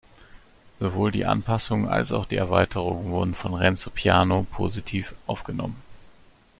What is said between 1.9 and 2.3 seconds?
auch